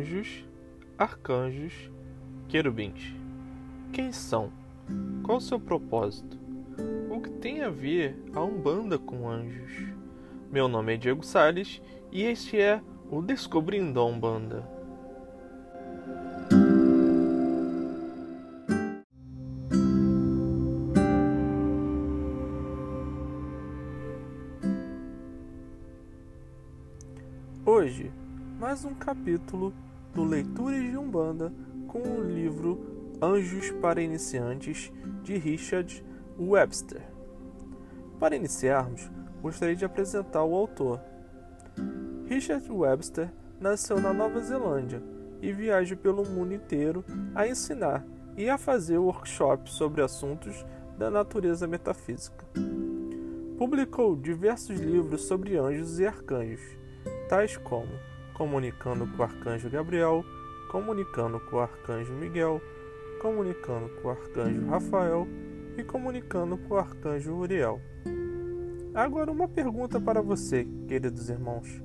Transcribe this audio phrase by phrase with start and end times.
[0.00, 0.48] Anjos,
[0.96, 1.90] arcanjos,
[2.48, 3.14] querubins.
[3.92, 4.50] Quem são?
[5.22, 6.38] Qual o seu propósito?
[7.10, 9.92] O que tem a ver a Umbanda com anjos?
[10.50, 14.66] Meu nome é Diego Sales e este é o Descobrindo a Umbanda.
[27.66, 28.10] Hoje,
[28.58, 29.74] mais um capítulo
[30.14, 31.52] do Leituras de Umbanda
[31.86, 34.92] com o livro Anjos para Iniciantes
[35.22, 36.04] de Richard
[36.38, 37.02] Webster.
[38.18, 39.10] Para iniciarmos,
[39.42, 41.00] gostaria de apresentar o autor.
[42.26, 45.02] Richard Webster nasceu na Nova Zelândia
[45.42, 48.04] e viaja pelo mundo inteiro a ensinar
[48.36, 50.64] e a fazer workshops sobre assuntos
[50.98, 52.46] da natureza metafísica.
[53.58, 56.80] Publicou diversos livros sobre anjos e arcanjos
[57.28, 58.09] tais como
[58.40, 60.24] comunicando com o arcanjo Gabriel,
[60.70, 62.58] comunicando com o arcanjo Miguel,
[63.20, 65.28] comunicando com o arcanjo Rafael
[65.76, 67.78] e comunicando com o arcanjo Uriel.
[68.94, 71.82] Agora, uma pergunta para você, queridos irmãos: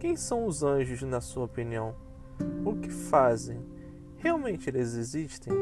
[0.00, 1.94] quem são os anjos, na sua opinião?
[2.64, 3.60] O que fazem?
[4.16, 5.52] Realmente eles existem?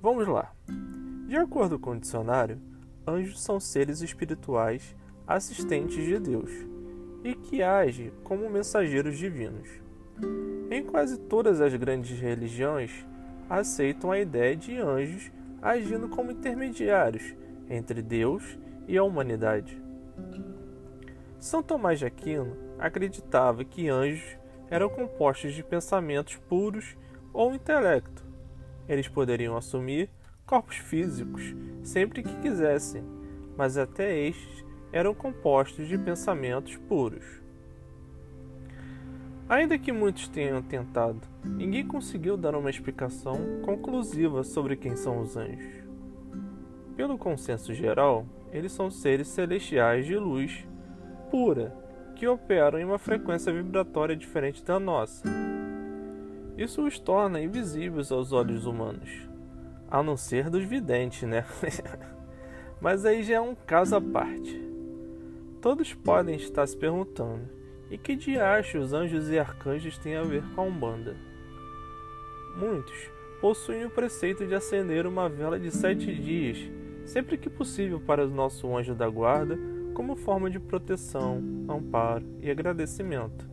[0.00, 0.52] Vamos lá.
[1.26, 2.60] De acordo com o dicionário,
[3.04, 4.94] anjos são seres espirituais
[5.26, 6.75] assistentes de Deus
[7.24, 9.68] e que age como mensageiros divinos.
[10.70, 13.06] Em quase todas as grandes religiões,
[13.48, 15.30] aceitam a ideia de anjos
[15.62, 17.34] agindo como intermediários
[17.68, 19.80] entre Deus e a humanidade.
[21.38, 24.36] São Tomás de Aquino acreditava que anjos
[24.70, 26.96] eram compostos de pensamentos puros
[27.32, 28.24] ou intelecto.
[28.88, 30.10] Eles poderiam assumir
[30.44, 33.04] corpos físicos sempre que quisessem,
[33.56, 34.64] mas até estes
[34.96, 37.24] eram compostos de pensamentos puros.
[39.48, 45.36] Ainda que muitos tenham tentado, ninguém conseguiu dar uma explicação conclusiva sobre quem são os
[45.36, 45.84] anjos.
[46.96, 50.66] Pelo consenso geral, eles são seres celestiais de luz
[51.30, 51.76] pura
[52.16, 55.28] que operam em uma frequência vibratória diferente da nossa.
[56.56, 59.28] Isso os torna invisíveis aos olhos humanos,
[59.90, 61.44] a não ser dos videntes, né?
[62.80, 64.65] Mas aí já é um caso à parte.
[65.60, 67.48] Todos podem estar se perguntando:
[67.90, 71.16] e que diacho os anjos e arcanjos têm a ver com a Umbanda?
[72.56, 76.58] Muitos possuem o preceito de acender uma vela de sete dias,
[77.04, 79.58] sempre que possível, para o nosso anjo da guarda,
[79.94, 83.48] como forma de proteção, amparo e agradecimento.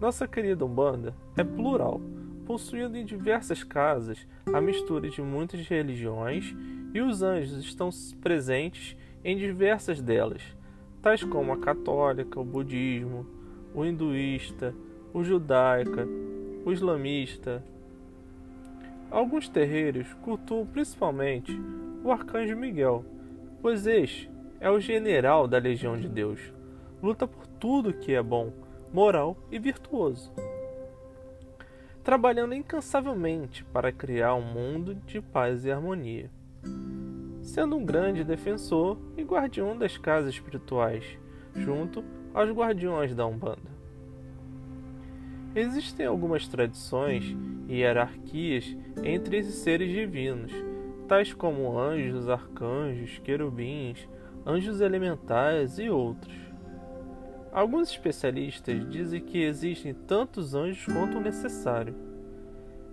[0.00, 2.00] Nossa querida Umbanda é plural,
[2.44, 6.54] possuindo em diversas casas a mistura de muitas religiões
[6.92, 7.88] e os anjos estão
[8.20, 10.42] presentes em diversas delas,
[11.06, 13.24] tais como a católica, o budismo,
[13.72, 14.74] o hinduísta,
[15.14, 16.04] o judaica,
[16.64, 17.62] o islamista.
[19.08, 21.56] Alguns terreiros cultuam principalmente
[22.02, 23.04] o arcanjo Miguel,
[23.62, 24.28] pois este
[24.58, 26.40] é o general da legião de Deus.
[27.00, 28.52] Luta por tudo que é bom,
[28.92, 30.32] moral e virtuoso.
[32.02, 36.28] Trabalhando incansavelmente para criar um mundo de paz e harmonia
[37.46, 41.04] sendo um grande defensor e guardião das casas espirituais,
[41.54, 43.76] junto aos guardiões da Umbanda.
[45.54, 47.36] Existem algumas tradições
[47.68, 50.52] e hierarquias entre esses seres divinos,
[51.06, 54.08] tais como anjos, arcanjos, querubins,
[54.44, 56.34] anjos elementais e outros.
[57.52, 61.94] Alguns especialistas dizem que existem tantos anjos quanto necessário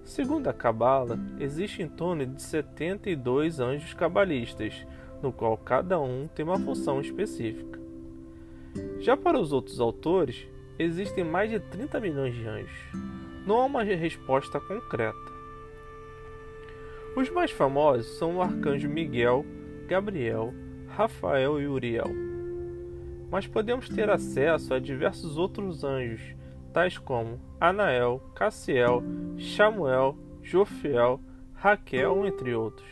[0.03, 4.86] Segundo a Cabala, existem em torno de 72 anjos cabalistas,
[5.22, 7.80] no qual cada um tem uma função específica.
[9.00, 10.46] Já para os outros autores,
[10.78, 12.92] existem mais de 30 milhões de anjos.
[13.47, 15.34] Não há uma resposta concreta.
[17.16, 19.46] Os mais famosos são o arcanjo Miguel,
[19.88, 20.53] Gabriel,
[20.88, 22.12] Rafael e Uriel.
[23.31, 26.36] Mas podemos ter acesso a diversos outros anjos,
[26.74, 29.04] tais como Anael, Cassiel,
[29.56, 31.20] Samuel, Jofiel,
[31.54, 32.90] Raquel, entre outros.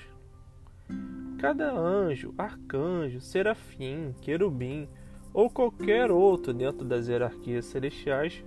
[1.39, 4.87] Cada anjo, arcanjo, serafim, querubim
[5.33, 8.43] ou qualquer outro dentro das hierarquias celestiais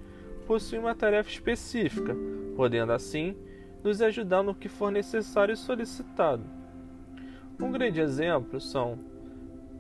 [0.46, 2.14] possui uma tarefa específica,
[2.54, 3.36] podendo assim
[3.82, 6.44] nos ajudar no que for necessário e solicitado.
[7.60, 8.98] Um grande exemplo são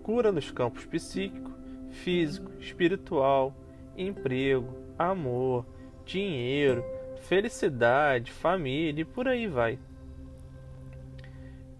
[0.02, 1.52] cura nos campos psíquico,
[1.90, 3.54] físico, espiritual,
[3.96, 5.66] emprego, amor,
[6.04, 6.84] dinheiro,
[7.20, 9.78] felicidade, família e por aí vai.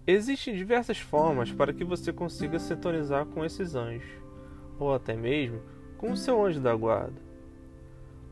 [0.07, 4.09] Existem diversas formas para que você consiga sintonizar com esses anjos,
[4.77, 5.61] ou até mesmo
[5.97, 7.25] com o seu anjo da guarda.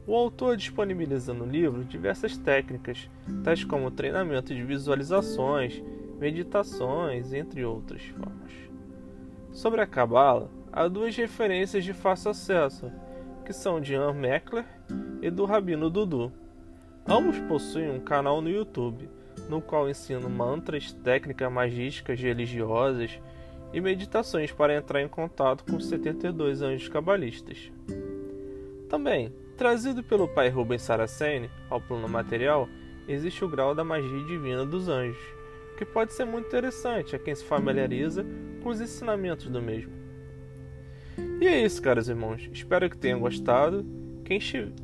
[0.05, 3.09] O autor disponibiliza no livro diversas técnicas,
[3.43, 5.81] tais como treinamento de visualizações,
[6.19, 8.51] meditações, entre outras formas.
[9.51, 12.91] Sobre a Cabala, há duas referências de fácil acesso,
[13.43, 14.65] que são de Ian Meckler
[15.21, 16.31] e do Rabino Dudu.
[17.07, 19.09] Ambos possuem um canal no YouTube,
[19.49, 23.19] no qual ensinam mantras, técnicas magísticas religiosas
[23.73, 27.71] e meditações para entrar em contato com os 72 anjos cabalistas.
[28.87, 32.69] Também, trazido pelo pai Rubens Saraceni ao plano material,
[33.07, 35.21] existe o grau da magia divina dos anjos,
[35.77, 38.25] que pode ser muito interessante a quem se familiariza
[38.61, 40.02] com os ensinamentos do mesmo.
[41.39, 42.49] E é isso, caros irmãos.
[42.51, 43.85] Espero que tenham gostado.
[44.23, 44.39] Quem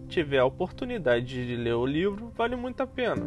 [0.08, 3.26] tiver a oportunidade de ler o livro, vale muito a pena.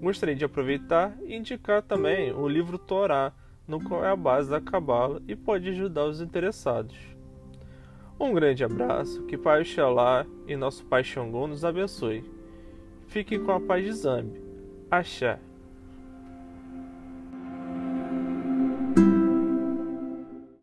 [0.00, 3.32] Gostaria de aproveitar e indicar também o livro Torá,
[3.66, 6.96] no qual é a base da Cabala e pode ajudar os interessados.
[8.20, 12.24] Um grande abraço, que Pai Oxalá e nosso Pai Xangô nos abençoe.
[13.06, 14.42] Fique com a paz de Zambi.
[14.90, 15.38] Axé.